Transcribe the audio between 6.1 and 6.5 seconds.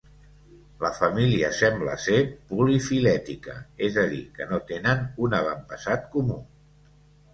comú.